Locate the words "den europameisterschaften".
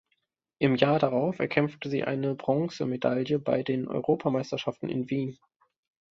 3.61-4.89